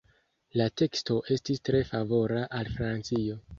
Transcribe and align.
La 0.61 0.65
teksto 0.81 1.17
estis 1.37 1.63
tre 1.69 1.83
favora 1.91 2.43
al 2.63 2.75
Francio. 2.81 3.41